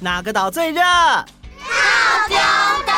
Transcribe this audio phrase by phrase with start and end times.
[0.00, 0.82] 哪个岛最热？
[0.82, 1.24] 套
[2.28, 2.36] 丁
[2.86, 2.92] 岛。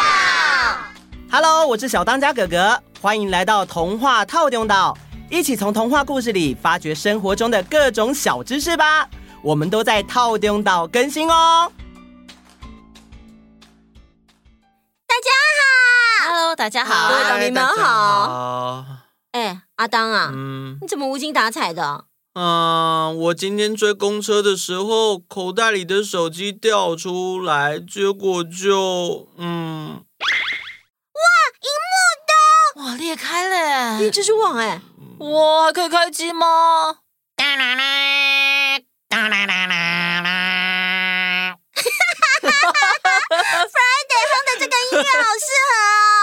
[1.31, 4.99] Hello，我是小当家哥哥，欢迎来到童话套丁岛，
[5.31, 9.09] 一起从童话故事里发掘生活中的各种小知识吧。
[9.43, 11.71] 我们都在套丁岛更新哦。
[15.07, 15.31] 大家
[16.27, 18.85] 好，Hello，大家好，各位岛民们好。
[19.31, 22.07] 哎，阿当啊，嗯，你怎么无精打采的？
[22.41, 30.05] 嗯，我今天追公车的时候，口袋里的手机掉出来，结果就嗯，
[31.15, 31.21] 哇，
[31.59, 31.91] 荧幕
[32.29, 34.81] 灯哇裂开了，你蜘蛛网哎，
[35.19, 36.99] 哇，还可以开机吗？
[37.35, 41.91] 哒啦啦，哒啦啦啦啦，哈哈
[42.41, 46.18] 哈哈哈哈！Friday 放的这个音乐好适合哦。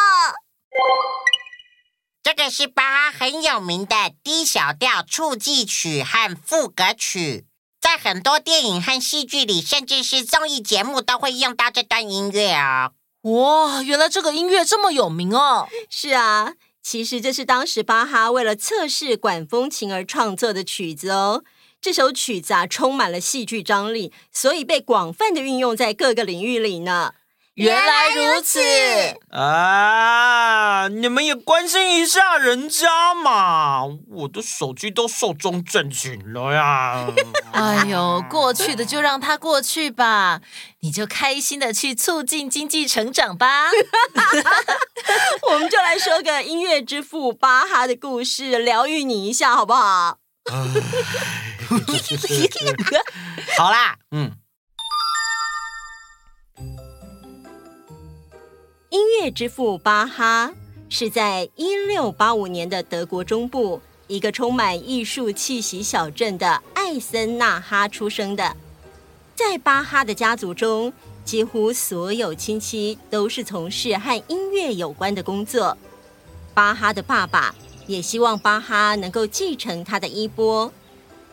[2.56, 7.44] 这个是巴哈很有名的低小调触记曲和赋格曲，
[7.82, 12.94] 在很多电影和戏剧里，甚至是综艺节目都会用到这段音乐哦。
[13.24, 15.68] 哇，原来这个音乐这么有名哦！
[15.90, 21.44] 是啊，其实这是当时巴哈为了测试管风琴而创作的曲子哦。
[21.82, 27.16] 这首曲子啊，充满了戏剧张力，所以被广泛的运用在各个领域里呢。
[27.56, 28.60] 原来如此
[29.32, 30.90] 啊！
[30.90, 33.86] 你们也关心一下人家嘛！
[34.10, 37.08] 我的手机都寿终正寝了呀！
[37.54, 40.42] 哎呦，过去的就让它过去吧，
[40.82, 43.70] 你就开心的去促进经济成长吧。
[45.50, 50.18] 我们就来说个音乐之父巴哈的故事，疗愈你一下，好不好？
[53.58, 54.34] 好啦，嗯。
[59.32, 60.54] 之父巴哈
[60.90, 68.56] 是在一六八五年的德国中部一个充满艺术气息小镇的艾森纳哈出生的。
[69.36, 75.78] 在巴哈的家族中，几乎所有亲戚都是从事和音乐有关的工作。
[76.54, 77.54] 巴哈的爸爸
[77.88, 80.72] 也希望巴哈能够继承他的衣钵，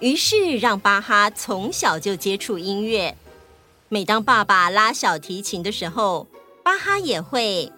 [0.01, 3.17] 于是让巴哈从小就接触音乐。
[3.89, 6.27] 每当爸爸拉小提琴的时候，
[6.65, 7.71] 巴哈也会，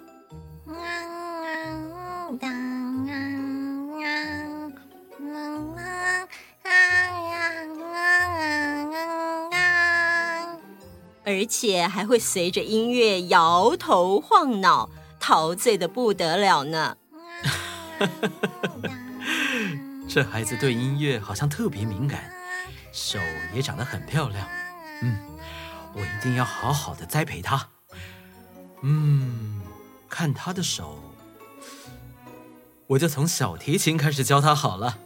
[11.25, 16.99] 而且还会随着音乐摇头晃脑，陶醉得不得了呢。
[20.09, 22.31] 这孩子对音乐好像特别敏感，
[22.93, 23.19] 手
[23.53, 24.47] 也长得很漂亮。
[25.03, 25.19] 嗯，
[25.95, 27.69] 我一定要好好的栽培他。
[28.83, 29.63] 嗯，
[30.09, 30.99] 看他的手，
[32.89, 34.99] 我就从小提琴开始教他好了。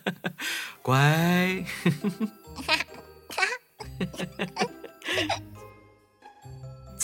[0.82, 1.64] 乖。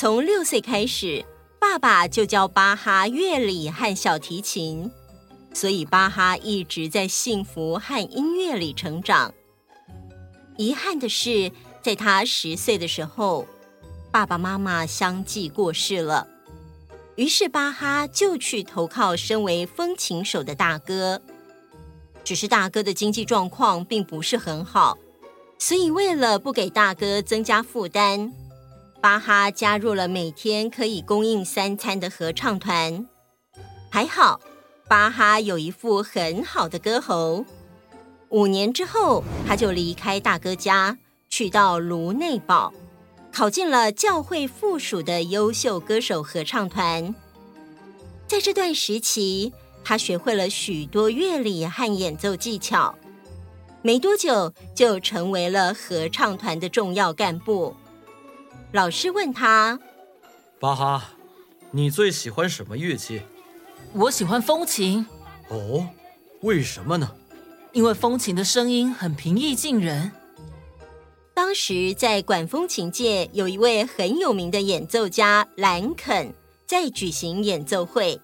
[0.05, 1.25] 从六岁开始，
[1.59, 4.91] 爸爸就教巴哈乐理和小提琴，
[5.55, 9.33] 所以巴哈一直在幸福和音乐里成长。
[10.59, 11.51] 遗憾的是，
[11.81, 13.47] 在他十岁的时候，
[14.13, 16.29] 爸爸妈妈相继过世了，
[17.17, 21.23] 于是巴哈就去投靠身为风琴手的大哥。
[22.23, 24.99] 只是大哥的经济状况并不是很好，
[25.59, 28.35] 所以为了不给大哥增加负担，
[29.05, 33.07] 巴哈加入了每天可以供应三餐的合唱团。
[33.91, 34.41] 还好，
[34.89, 37.45] 巴哈有一副很好的歌喉。
[38.31, 40.97] 五年之后，他就离开大哥家，
[41.29, 42.73] 去到卢内堡。
[43.31, 47.15] 考进了教会附属的优秀歌手合唱团。
[48.27, 49.53] 在这段时期，
[49.85, 52.95] 他学会了许多乐理和演奏技巧。
[53.83, 57.77] 没多久，就成为了合唱团的重要干部。
[58.75, 59.79] 老师问他
[60.59, 61.11] ：“巴哈，
[61.71, 63.23] 你最喜欢什么乐器
[63.95, 65.07] ？”“我喜欢风琴。
[65.47, 65.87] ”“哦，
[66.41, 67.09] 为什么呢
[67.71, 70.11] ？”“因为风琴的声音很平易近人。”
[71.35, 76.35] 当时在管风琴界有一位很有名的演奏家兰肯
[76.67, 78.21] 在举行演奏会，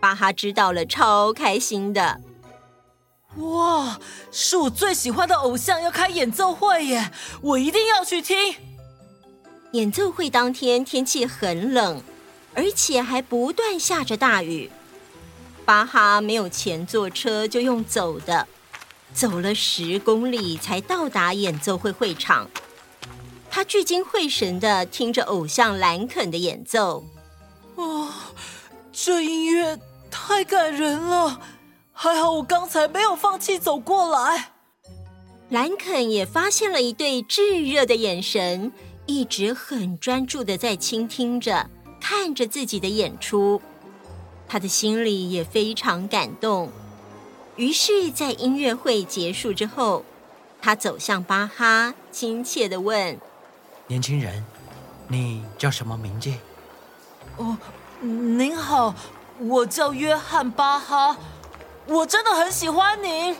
[0.00, 2.20] 巴哈知道了超开心的。
[3.36, 4.00] 哇，
[4.32, 8.56] 是我最喜欢的偶像要开演奏会耶，我一定要去听。
[9.76, 12.02] 演奏会当天天气很冷，
[12.54, 14.70] 而且还不断下着大雨，
[15.66, 18.48] 巴哈没有钱坐车，就用走的。
[19.12, 22.50] 走了十公里才到达演奏会会场，
[23.50, 27.04] 他聚精会神地听着偶像兰肯的演奏。
[27.74, 28.10] 哦，
[28.90, 29.78] 这音乐
[30.10, 31.40] 太感人了！
[31.92, 34.52] 还好我刚才没有放弃走过来。
[35.50, 38.72] 兰肯也发现了一对炙热的眼神，
[39.06, 41.70] 一直很专注的在倾听着，
[42.00, 43.62] 看着自己的演出。
[44.48, 46.70] 他的心里也非常感动。
[47.56, 50.04] 于是，在音乐会结束之后，
[50.60, 53.18] 他走向巴哈，亲切的问
[53.88, 54.44] ：“年轻人，
[55.08, 56.32] 你叫什么名字
[57.38, 57.56] ？”“哦，
[58.00, 58.94] 您好，
[59.38, 61.16] 我叫约翰·巴哈，
[61.86, 63.36] 我真的很喜欢您。”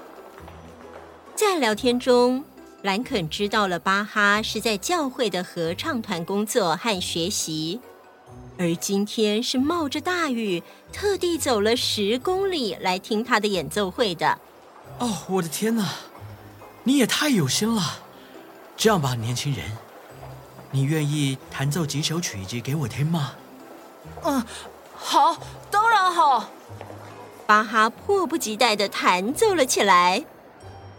[1.37, 2.43] 在聊天中，
[2.83, 7.81] 兰肯知道了巴哈是在教会的合唱团工作和学习。
[8.59, 10.63] 而今天是冒着大雨，
[10.93, 14.39] 特地走了十公里来听他的演奏会的。
[14.99, 15.85] 哦，我的天哪！
[16.85, 17.83] 你也太有心了。
[18.77, 19.65] 这样吧，年轻人，
[20.71, 23.33] 你愿意弹奏几首曲子给我听吗？
[24.23, 24.45] 嗯，
[24.95, 25.37] 好，
[25.71, 26.49] 当然好。
[27.47, 30.25] 巴哈迫不及待的弹奏了起来。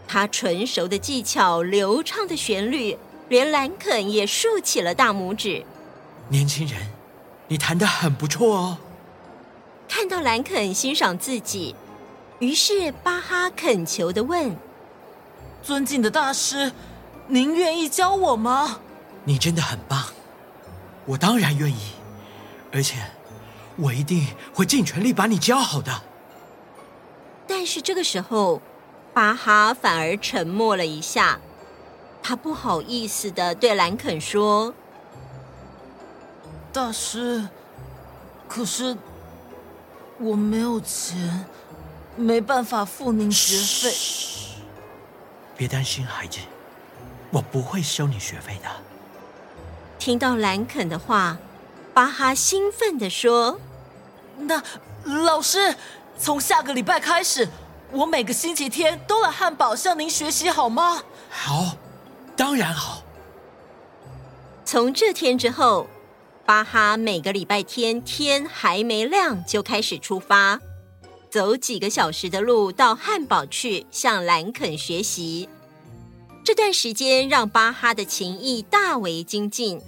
[0.08, 2.98] 他纯熟的技巧、流畅的旋律，
[3.30, 5.66] 连兰肯也竖起了大拇指。
[6.30, 6.98] 年轻人。
[7.50, 8.78] 你弹得很不错哦。
[9.88, 11.74] 看到兰肯欣赏自己，
[12.40, 14.54] 于是巴哈恳求的问
[15.64, 16.74] ：“尊敬的大师，
[17.28, 18.82] 您愿意教我吗？”
[19.24, 20.08] 你真的很棒，
[21.06, 21.94] 我当然愿意，
[22.74, 22.98] 而且
[23.78, 26.04] 我一定会尽全力把你教好的。
[27.48, 28.62] 但是这个时候，
[29.18, 31.40] 巴哈反而沉默了一下，
[32.22, 34.76] 他不好意思的对兰肯说。
[36.72, 37.48] 大师，
[38.48, 38.96] 可是
[40.20, 41.48] 我没有钱，
[42.16, 43.58] 没办法付您学
[43.90, 43.98] 费。
[45.58, 46.38] 别担心，孩子，
[47.32, 48.70] 我不会收你学费的。
[49.98, 51.40] 听到兰肯的话，
[51.92, 53.60] 巴哈兴奋的说
[54.38, 54.62] ：“那
[55.06, 55.76] 老师，
[56.20, 57.50] 从下个礼拜开始，
[57.92, 61.78] 我每个星期天都来汉堡向您学习，好吗？”“好，
[62.36, 63.04] 当然好。”
[64.66, 65.88] 从这天之后。
[66.46, 70.62] 巴哈每个礼拜天天还没亮就开始出发，
[71.30, 75.50] 走几个小时的路到汉堡去向兰肯学习。
[76.46, 79.82] 这段时间让巴哈的情谊大为精进。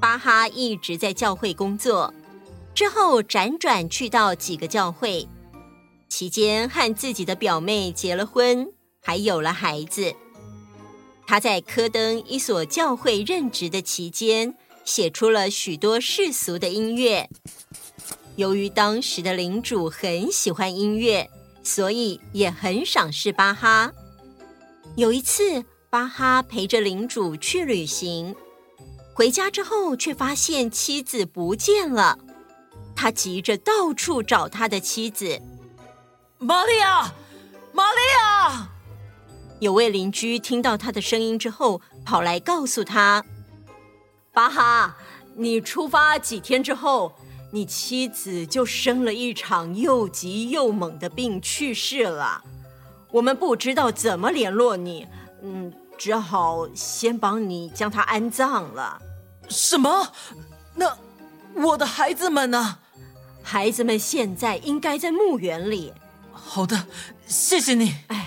[0.00, 2.14] 巴哈一直在教会工作，
[2.74, 5.28] 之后辗转去到几个教会，
[6.10, 8.68] 期间和自己的表妹结了婚，
[9.00, 10.14] 还有了孩子。
[11.26, 14.54] 他在科登一所教会任职的期间。
[14.82, 17.28] 写出了许多世俗的音乐。
[18.34, 21.30] 由于当时的领主很喜欢音乐，
[21.62, 23.92] 所以也很赏识巴哈。
[24.96, 28.34] 有一次，巴哈陪着领主去旅行，
[29.14, 32.18] 回家之后却发现妻子不见了。
[32.96, 35.40] 他急着到处找他的妻子。
[36.42, 37.02] 玛利亚，
[37.70, 38.66] 玛利亚！
[39.58, 43.22] 有位邻居听到他的声音之后，跑来告诉他。
[44.32, 44.96] 巴哈，
[45.36, 47.12] 你出发几天之后，
[47.52, 52.42] 你妻子就生了一场又急又猛的病去世了。
[53.10, 55.06] 我们不知道怎么联络你，
[55.42, 58.98] 嗯，只好先帮你将她安葬了。
[59.50, 60.08] 什么？
[60.74, 60.96] 那
[61.52, 62.78] 我的孩子们呢？
[63.42, 65.92] 孩子们现在应该在墓园里。
[66.42, 66.86] 好的，
[67.26, 67.94] 谢谢你。
[68.08, 68.26] 哎，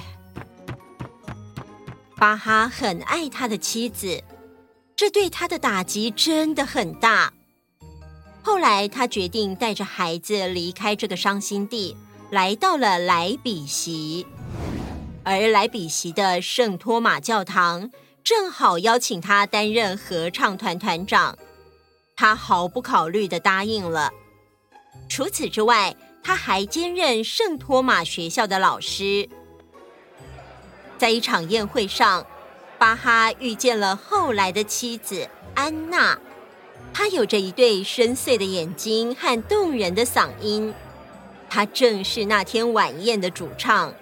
[2.16, 4.24] 巴哈很爱他的妻子。
[4.96, 7.34] 这对他的打击真的很大。
[8.42, 11.98] 后来，他决定带着孩子离开这个伤心地，
[12.30, 14.26] 来到了莱比锡。
[15.24, 17.90] 而莱比锡的圣托马教堂
[18.24, 21.38] 正好邀请他担任合唱团团长，
[22.16, 24.12] 他毫不考虑的答应了。
[25.10, 29.28] 除此之外，他还兼任圣托马学校的老师。
[30.98, 32.26] 在一场宴会上，
[32.78, 36.18] 巴哈遇见了后来的妻子安娜，
[36.94, 40.74] 她有着一对深邃的眼睛和动人的嗓音，
[41.50, 43.94] 她正是那天晚宴的主唱，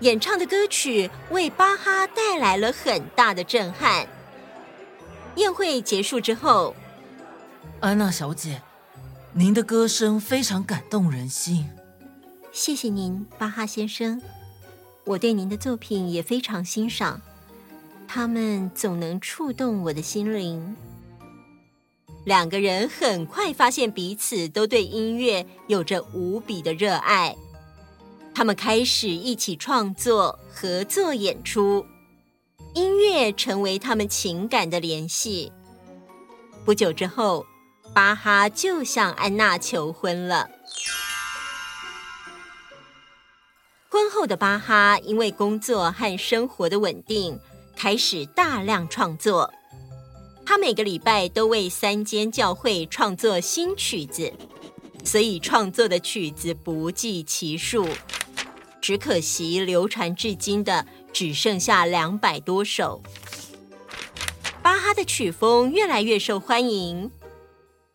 [0.00, 4.06] 演唱的歌曲为巴哈带来了很大的震撼。
[5.34, 6.76] 宴会结束之后，
[7.80, 8.62] 安娜小姐，
[9.36, 11.68] 您的歌声非常感动人心。
[12.52, 14.22] 谢谢您，巴哈先生，
[15.04, 17.20] 我对您的作品也非常欣赏。
[18.06, 20.76] 他们总能触动我的心灵。
[22.24, 27.34] 两个人很快发现彼此都对音乐有着无比的热爱，
[28.32, 31.84] 他们开始一起创作、合作演出，
[32.72, 35.50] 音乐成为他们情感的联系。
[36.64, 37.44] 不久之后，
[37.94, 40.50] 巴哈就向安娜求婚了。
[43.88, 47.40] 婚后的巴哈因为工作和生活的稳定。
[47.76, 49.52] 开始大量创作，
[50.46, 54.32] 他每个礼拜都为三间教会创作新曲子，
[55.04, 57.88] 所以创作的曲子不计其数。
[58.80, 63.02] 只可惜流传至今的只剩下两百多首。
[64.62, 67.10] 巴哈的曲风越来越受欢迎。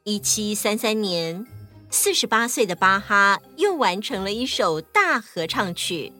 [0.05, 1.45] 一七三三年，
[1.89, 6.13] 四十八岁的巴哈又完成了一首大合唱曲，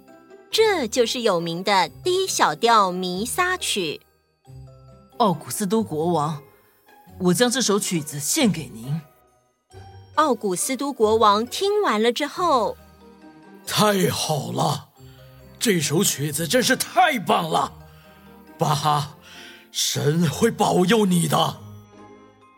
[0.52, 4.02] 这就是有名的 D 小调弥撒曲。
[5.18, 6.44] 奥古斯都国王，
[7.20, 9.02] 我将这首曲子献给您。
[10.16, 12.76] 奥古斯都国王听完了之后，
[13.66, 14.90] 太好了，
[15.58, 17.72] 这首曲子真是太棒了，
[18.58, 19.18] 巴哈，
[19.72, 21.62] 神会保佑你的。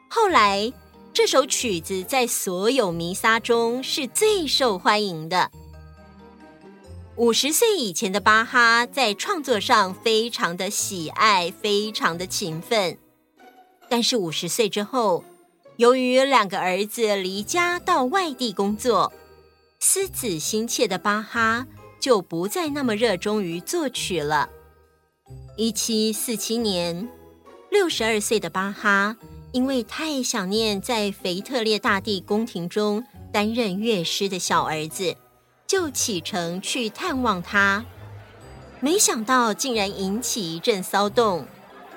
[0.10, 0.74] 后来。
[1.14, 5.52] 这首曲子在所有弥撒中是最受欢迎的。
[7.18, 12.98] 五十岁以前的巴哈在创作上非常的喜爱，非常的勤奋。
[13.90, 15.26] 但是五十岁之后，
[15.76, 19.12] 由于两个儿子离家到外地工作，
[19.82, 21.68] 思子心切的巴哈
[22.00, 24.50] 就不再那么热衷于作曲了。
[25.58, 27.10] 一七四七年，
[27.70, 29.18] 六十二岁的巴哈。
[29.52, 33.04] 因为太想念在腓特烈大帝宫廷中
[33.34, 35.16] 担任乐师的小儿子，
[35.68, 37.86] 就启程去探望他。
[38.80, 41.46] 没想到竟然引起一阵骚动。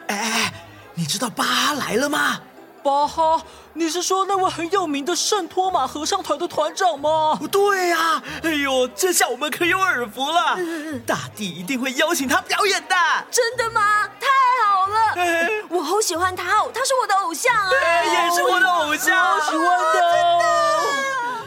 [0.08, 0.54] 哎哎，
[0.94, 2.40] 你知道巴来了吗？
[2.84, 7.40] 巴哈，你是说那位很有名的圣托马合唱团的团长吗？
[7.50, 10.58] 对呀、啊，哎呦，这下我们可有耳福了。
[11.06, 12.94] 大帝一定会邀请他表演的。
[13.30, 14.06] 真的吗？
[14.20, 14.26] 太
[14.66, 15.14] 好了！
[15.16, 17.70] 哎、我好喜欢他哦，他是我的偶像啊！
[17.82, 20.42] 哎、也是我的偶像，好喜欢的、哦。
[20.42, 21.44] 的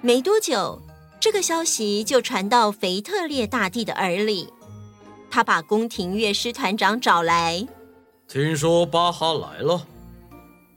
[0.00, 0.80] 没多久，
[1.20, 4.50] 这个消息就传到腓特烈大帝的耳里，
[5.30, 7.68] 他把宫廷乐师团长找来。
[8.26, 9.82] 听说巴哈来了。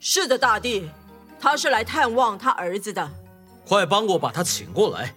[0.05, 0.89] 是的，大帝，
[1.39, 3.09] 他是来探望他儿子的。
[3.65, 5.15] 快帮我把他请过来。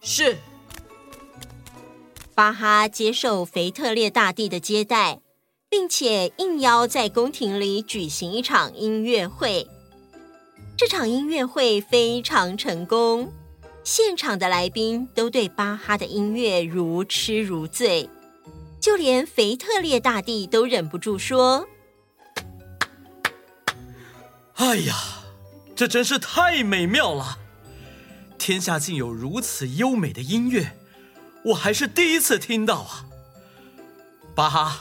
[0.00, 0.36] 是。
[2.36, 5.18] 巴哈接受腓特烈大帝的接待，
[5.68, 9.66] 并且应邀在宫廷里举行一场音乐会。
[10.76, 13.32] 这场音乐会非常成功，
[13.82, 18.08] 现场的来宾都对巴哈的音乐如痴如醉，
[18.80, 21.66] 就连腓特烈大帝都忍不住说。
[24.58, 24.96] 哎呀，
[25.76, 27.38] 这真是太美妙了！
[28.36, 30.76] 天下竟有如此优美的音乐，
[31.44, 33.06] 我还是第一次听到啊！
[34.34, 34.80] 巴哈，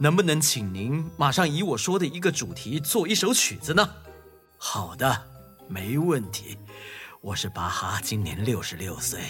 [0.00, 3.86] 能不能请您马上以我说的一个主题做一首曲子呢？
[4.56, 5.22] 好的，
[5.68, 6.56] 没问题。
[7.20, 9.20] 我是巴哈，今年六十六岁。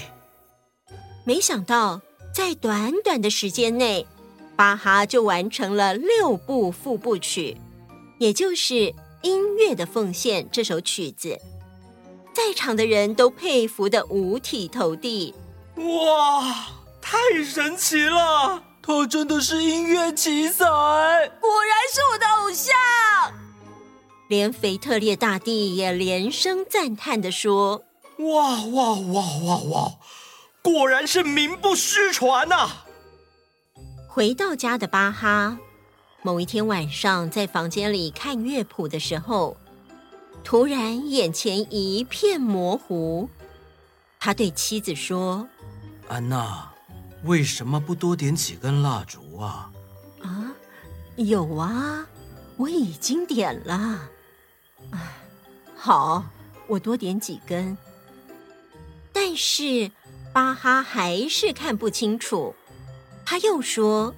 [1.25, 2.01] 没想到，
[2.33, 4.07] 在短短的时间内，
[4.55, 7.57] 巴哈就完成了六部副部曲，
[8.21, 8.95] 也就是。
[9.23, 11.39] 音乐的奉献这首曲子，
[12.35, 15.35] 在场的人都佩服的五体投地。
[15.77, 16.67] 哇，
[17.01, 18.63] 太神奇了！
[18.83, 22.75] 他真的是音乐奇才，果然是我的偶像。
[24.29, 27.85] 连腓特烈大帝也连声赞叹的说
[28.19, 29.93] ：“哇哇哇哇哇，
[30.63, 32.69] 果然是名不虚传呐！”
[34.09, 35.59] 回到家的巴哈。
[36.25, 39.57] 某一天晚上，在房间里看乐谱的时候，
[40.45, 43.29] 突然眼前一片模糊。
[44.21, 45.49] 他对妻子说
[46.07, 46.71] ：“安娜，
[47.25, 49.69] 为什么不多点几根蜡烛啊
[50.23, 50.55] ？”“啊，
[51.17, 52.07] 有啊，
[52.57, 54.09] 我已经点了。
[54.93, 55.01] ”“哎，
[55.75, 56.25] 好，
[56.69, 57.77] 我多点几根。”
[59.13, 59.91] 但是
[60.33, 62.55] 巴哈还是看不清楚。
[63.25, 64.15] 他又说：“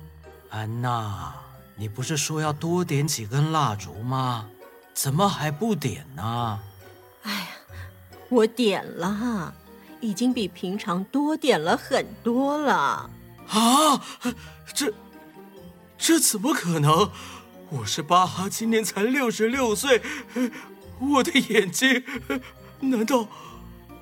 [0.51, 1.35] 安娜。”
[1.77, 4.49] 你不是说要多点几根蜡烛吗？
[4.93, 6.61] 怎么还不点呢？
[7.23, 7.49] 哎呀，
[8.29, 9.53] 我点了，
[10.01, 13.11] 已经比平常多点了很多了。
[13.49, 14.01] 啊，
[14.73, 14.95] 这
[15.99, 17.11] 这怎么可能？
[17.71, 20.01] 我是巴哈，今年才六十六岁，
[21.01, 22.05] 我的眼睛，
[22.79, 23.27] 难道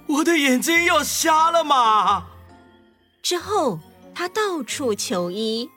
[0.08, 2.26] 我的眼睛要瞎了吗？
[3.22, 3.80] 之后，
[4.14, 5.70] 他到处求医。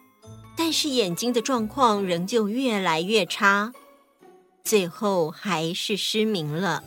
[0.57, 3.73] 但是眼睛的状况仍旧越来越差，
[4.63, 6.83] 最后还是失明了。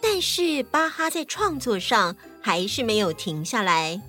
[0.00, 4.00] 但是巴哈在创作上还是没有停下来，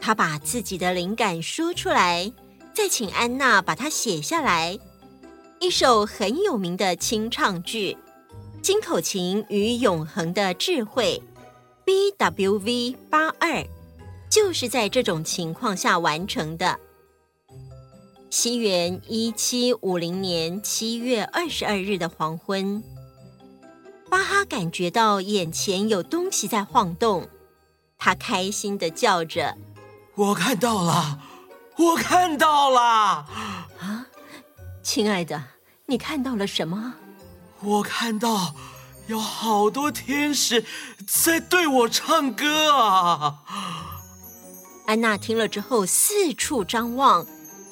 [0.00, 2.30] 他把自己的灵感说出来，
[2.74, 4.78] 再请安娜把它写下来。
[5.58, 7.96] 一首很有名的清唱剧
[8.60, 11.22] 《金口琴与永恒的智慧》
[11.86, 12.94] （B.W.V.
[13.08, 13.64] 八二）
[14.28, 16.78] 就是在这种情况下完成的。
[18.38, 22.84] 西元一七五零年七月二十二日的黄昏，
[24.10, 27.30] 巴哈感觉到眼前有东西在晃动，
[27.96, 29.56] 他开心的叫着
[30.16, 31.18] ：“我看到了，
[31.78, 32.80] 我看到了！”
[33.80, 34.06] 啊，
[34.82, 35.42] 亲爱的，
[35.86, 36.92] 你看到了什么？
[37.62, 38.54] 我看到
[39.06, 40.62] 有好多天使
[41.06, 43.38] 在对我唱歌啊！
[44.84, 47.26] 安娜听了之后四处张望，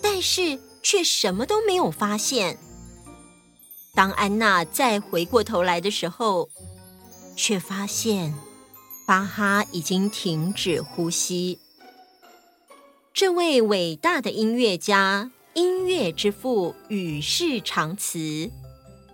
[0.05, 2.59] 但是却什么都没有发现。
[3.95, 6.51] 当安娜再回过头来的时候，
[7.35, 8.35] 却发现
[9.07, 11.59] 巴哈已经停止呼吸。
[13.15, 18.51] 这位伟大的音乐家、音乐之父与世长辞，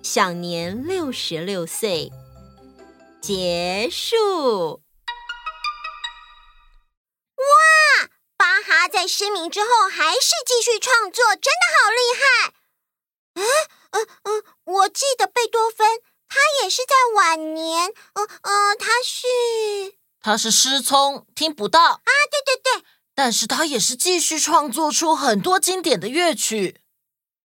[0.02, 2.10] 享年六十六岁。
[3.20, 4.80] 结束。
[8.64, 12.54] 他在失明之后还是继续创作，真的好厉害！
[13.34, 13.44] 嗯
[13.90, 21.92] 嗯嗯，我记得贝多芬，他也是在晚年，嗯嗯，他是他是失聪，听不到。
[21.92, 22.00] 啊，
[22.30, 26.80] 对对对，但是他也是继续创作出很多经典的乐曲，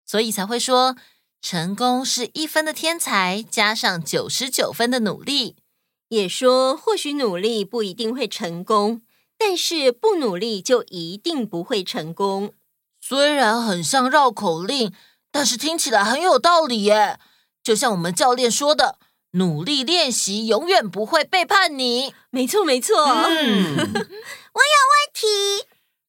[0.07, 0.97] 所以才会说，
[1.43, 5.57] 成功是一分的天才加上九十九分的努力，
[6.09, 9.03] 也说或许努力不一定会成功。
[9.47, 12.55] 但是不努力就一定不会成功。
[12.99, 14.91] 虽然很像绕口令，
[15.31, 17.21] 但是听起来很有道理耶。
[17.63, 18.99] 就像我们教练说的
[19.33, 23.05] ：“努力练习，永远不会背叛你。”没错，没错。
[23.05, 25.67] 嗯， 我有问题。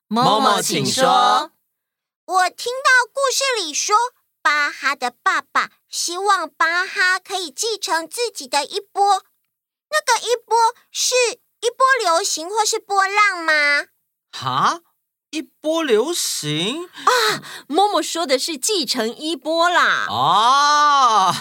[0.07, 1.51] 妈妈，请说。
[2.25, 3.93] 我听到故事里说，
[4.41, 9.23] 巴哈的爸爸希望巴哈可以继承自己的衣钵。
[9.91, 10.55] 那个衣钵
[10.89, 11.13] 是？
[11.65, 13.87] 一波流行或是波浪吗？
[14.31, 14.81] 哈，
[15.31, 17.41] 一波流行啊！
[17.67, 20.05] 默默说的是继承一波啦。
[20.07, 21.33] 哦，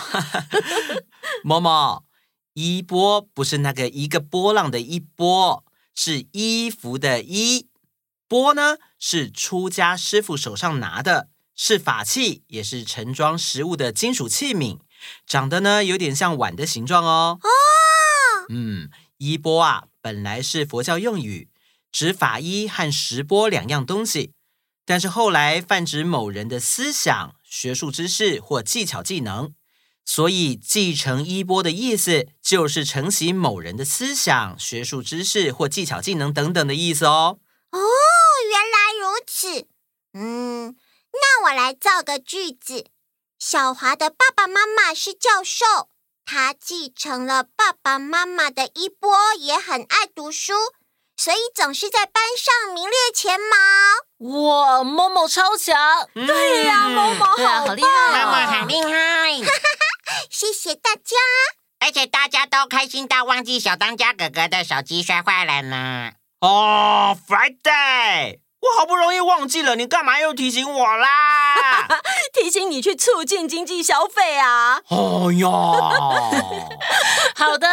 [1.42, 2.06] 默默，
[2.54, 5.62] 一波不是那个一个波浪的一波，
[5.94, 7.68] 是衣服的衣。
[8.26, 14.78] 钵呢，是出家师傅手上拿的，是法器，也是盛装食物的金属器皿，
[15.26, 17.38] 长得呢有点像碗的形状哦。
[17.42, 17.48] 哦，
[18.48, 19.84] 嗯，衣钵啊。
[20.04, 21.48] 本来是佛教用语，
[21.90, 24.34] 指法衣和食钵两样东西，
[24.84, 29.54] 但是后来泛指某人的思想、学术知识或技巧技能，
[30.04, 37.38] 所以继承衣钵的意思就是承袭某人的思想、学术知识或技巧技能等等的意思哦。
[37.70, 37.80] 哦，
[38.50, 39.66] 原来如此。
[40.12, 40.76] 嗯，
[41.14, 42.84] 那我来造个句子：
[43.38, 45.88] 小华的爸爸妈妈是教授。
[46.24, 50.52] 他继承了爸爸妈妈的衣钵，也很爱读书，
[51.16, 53.56] 所以总是在班上名列前茅。
[54.18, 55.76] 哇，某某超强！
[56.14, 59.38] 嗯、对呀、啊，某某好，好厉害，某某很厉害！
[59.42, 61.16] 哈哈，谢谢大家。
[61.80, 66.12] 而且大家都开心到忘记小当家哥哥的手机摔坏了呢。
[66.40, 68.43] 哦，Friday。
[68.64, 71.86] 我好不容易忘记了，你干嘛又提醒我啦？
[72.32, 74.80] 提醒你去促进经济消费啊！
[74.88, 75.50] 哦哟，
[77.36, 77.68] 好的，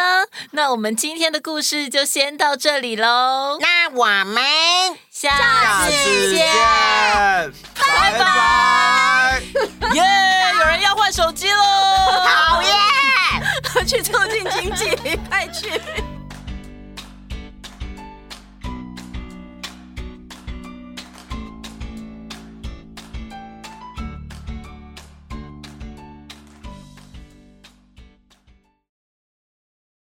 [0.52, 3.58] 那我们今天的故事就先到这里喽。
[3.62, 4.44] 那我们
[5.10, 6.46] 下次见，
[7.80, 9.42] 拜拜！
[9.94, 10.04] 耶，
[10.60, 11.64] 有人要换手机喽！
[12.26, 14.98] 讨厌，去促进经济，
[15.30, 15.82] 快去！